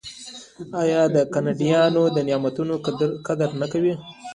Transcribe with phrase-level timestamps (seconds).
[0.81, 1.01] آیا
[1.33, 2.73] کاناډایان د دې نعمتونو
[3.27, 3.93] قدر نه کوي؟